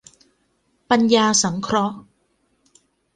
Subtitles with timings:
[0.89, 1.97] ปัญญาสังเคราะห์